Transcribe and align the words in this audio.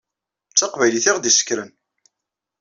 D 0.51 0.53
taqbaylit 0.57 1.05
i 1.07 1.09
aɣ-d-issekkren. 1.11 1.69